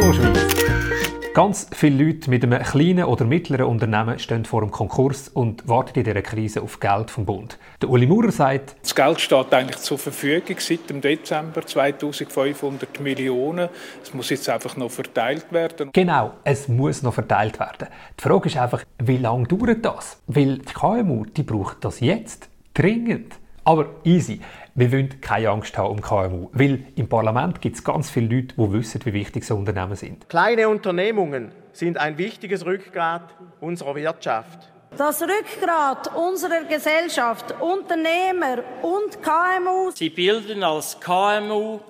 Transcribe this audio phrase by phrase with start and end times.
[0.00, 0.38] Hallo Schweiz!
[1.34, 5.98] Ganz viele Leute mit einem kleinen oder mittleren Unternehmen stehen vor dem Konkurs und warten
[5.98, 7.58] in dieser Krise auf Geld vom Bund.
[7.82, 13.70] Der Uli Maurer sagt, das Geld steht eigentlich zur Verfügung seit dem Dezember 2500 Millionen.
[14.00, 15.90] Es muss jetzt einfach noch verteilt werden.
[15.92, 17.88] Genau, es muss noch verteilt werden.
[18.20, 20.22] Die Frage ist einfach, wie lange dauert das?
[20.28, 23.34] Weil die KMU, die braucht das jetzt dringend.
[23.68, 24.40] Aber easy.
[24.74, 28.54] Wir wollen keine Angst haben um KMU, weil im Parlament gibt es ganz viele Leute,
[28.56, 30.26] die wissen, wie wichtig so Unternehmen sind.
[30.30, 33.24] Kleine Unternehmungen sind ein wichtiges Rückgrat
[33.60, 34.72] unserer Wirtschaft.
[34.96, 39.90] Das Rückgrat unserer Gesellschaft, Unternehmer und KMU.
[39.94, 41.80] Sie bilden als KMU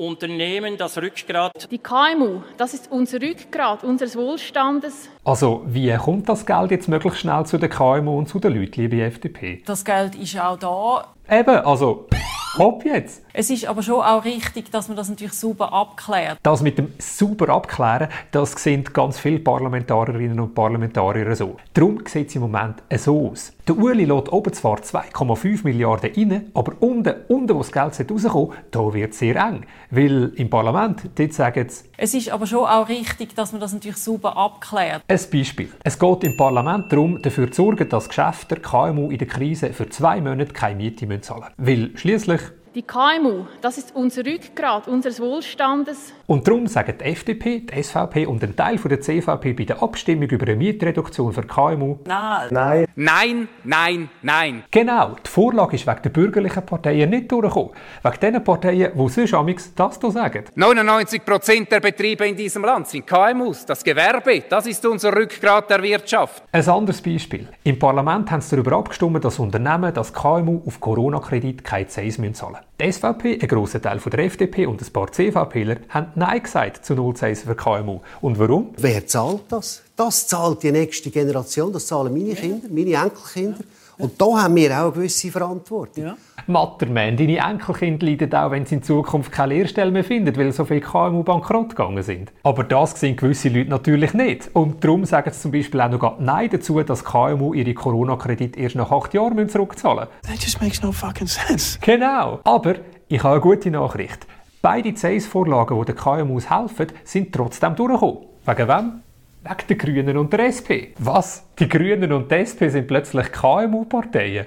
[0.00, 1.70] Unternehmen das Rückgrat.
[1.70, 5.10] Die KMU, das ist unser Rückgrat unseres Wohlstandes.
[5.24, 8.80] Also, wie kommt das Geld jetzt möglichst schnell zu den KMU und zu den Leuten,
[8.80, 9.62] liebe FDP?
[9.66, 11.08] Das Geld ist auch da.
[11.30, 12.08] Eben, also,
[12.56, 13.22] hopp jetzt.
[13.32, 16.38] Es ist aber schon auch richtig, dass man das natürlich super abklärt.
[16.42, 21.56] Das mit dem super abklären, das sehen ganz viele Parlamentarierinnen und Parlamentarier so.
[21.72, 23.52] Darum sieht es im Moment so aus.
[23.68, 28.54] Der Uli lädt oben zwar 2,5 Milliarden rein, aber unten, unten wo das Geld rauskommt,
[28.72, 29.64] da wird es sehr eng.
[29.90, 31.84] Weil im Parlament, dort sagen sie...
[31.96, 35.02] Es ist aber schon auch richtig, dass man das natürlich super abklärt.
[35.06, 35.68] Ein Beispiel.
[35.84, 39.88] Es geht im Parlament darum, dafür zu sorgen, dass Geschäfte KMU in der Krise für
[39.88, 41.90] zwei Monate keine Miete zahlen müssen.
[41.92, 42.40] Weil schließlich
[42.74, 46.12] die KMU, das ist unser Rückgrat unseres Wohlstandes.
[46.26, 50.28] Und darum sagen die FDP, die SVP und ein Teil der CVP bei der Abstimmung
[50.28, 52.48] über eine Mietreduktion für KMU Nein.
[52.50, 52.86] Nein.
[52.94, 54.62] Nein, nein, nein.
[54.70, 57.70] Genau, die Vorlage ist wegen der bürgerlichen Parteien nicht durchgekommen.
[58.02, 60.44] Wegen den Parteien, die sonst amigs das hier sagen.
[60.56, 63.66] 99% der Betriebe in diesem Land sind KMUs.
[63.66, 66.44] Das Gewerbe, das ist unser Rückgrat der Wirtschaft.
[66.52, 67.48] Ein anderes Beispiel.
[67.64, 72.52] Im Parlament haben sie darüber abgestimmt, dass Unternehmen das KMU auf Corona-Kredit keine Zins zahlen
[72.52, 72.59] müssen.
[72.80, 76.94] Die SVP, ein grosser Teil der FDP und ein paar CVPler haben Nein gesagt zu
[76.94, 78.00] 0,1 für KMU.
[78.20, 78.74] Und warum?
[78.76, 79.82] Wer zahlt das?
[79.96, 83.58] Das zahlt die nächste Generation, das zahlen meine Kinder, meine Enkelkinder.
[84.00, 86.04] Und da haben wir auch eine gewisse Verantwortung.
[86.04, 86.16] Ja.
[86.46, 90.64] Matterman, deine Enkelkinder leiden auch, wenn sie in Zukunft keine Lehrstelle mehr finden, weil so
[90.64, 92.32] viele KMU bankrott gegangen sind.
[92.42, 94.50] Aber das sehen gewisse Leute natürlich nicht.
[94.54, 98.74] Und darum sagen sie zum Beispiel auch noch Nein dazu, dass KMU ihre Corona-Kredite erst
[98.74, 100.32] nach acht Jahren zurückzahlen müssen.
[100.34, 101.78] That just makes no fucking sense.
[101.80, 102.40] Genau.
[102.44, 102.74] Aber
[103.08, 104.26] ich habe eine gute Nachricht.
[104.62, 108.18] Beide CS-Vorlagen, die den KMUs helfen, sind trotzdem durchgekommen.
[108.44, 109.02] Wegen wem?
[109.42, 110.92] Wegen der Grünen und der SP.
[110.98, 111.46] Was?
[111.58, 114.44] Die Grünen und die SP sind plötzlich KMU-Parteien?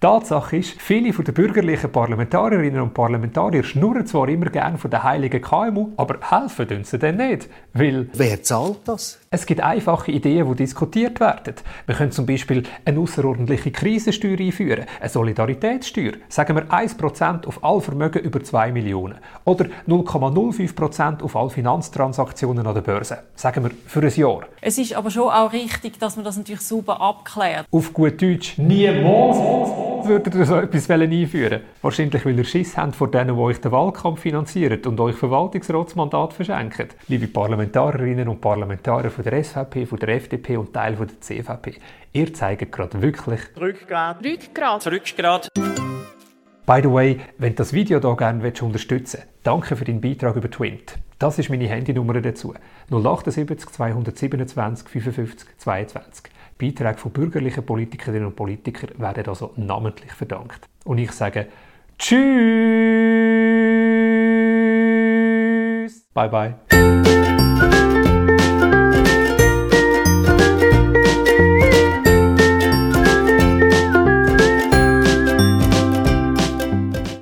[0.00, 5.02] Tatsache ist, viele von den bürgerlichen Parlamentarierinnen und Parlamentarier schnurren zwar immer gerne von den
[5.02, 7.48] heiligen KMU, aber helfen tun sie denn nicht.
[7.72, 9.18] Weil Wer zahlt das?
[9.30, 11.54] Es gibt einfache Ideen, die diskutiert werden.
[11.86, 16.12] Wir können zum Beispiel eine außerordentliche Krisensteuer einführen, eine Solidaritätssteuer.
[16.28, 19.18] Sagen wir 1% auf all Vermögen über 2 Millionen.
[19.44, 23.18] Oder 0,05% auf all Finanztransaktionen an der Börse.
[23.34, 24.46] Sagen wir für ein Jahr.
[24.60, 27.66] Es ist aber schon auch richtig, dass man das natürlich super abklärt.
[27.70, 33.10] Auf gut Deutsch, niemals würdet ihr so etwas einführen Wahrscheinlich, weil ihr Schiss habt vor
[33.10, 36.88] denen, die euch den Wahlkampf finanzieren und euch Verwaltungsratsmandat verschenken.
[37.08, 41.74] Liebe Parlamentarierinnen und Parlamentarier von der SVP, von der FDP und Teil von der CVP,
[42.12, 44.24] ihr zeigt gerade wirklich Rückgrat.
[44.24, 44.86] Rückgrat.
[44.86, 45.87] Rückgrat.
[46.68, 50.36] By the way, wenn du das Video hier gerne unterstützen willst, danke für deinen Beitrag
[50.36, 50.98] über Twint.
[51.18, 52.52] Das ist meine Handynummer dazu.
[52.90, 56.24] 078 227 55 22.
[56.58, 60.68] Beiträge von bürgerlichen Politikerinnen und Politikern werden also namentlich verdankt.
[60.84, 61.46] Und ich sage
[61.96, 62.18] Tschüss!
[66.12, 66.67] Bye bye.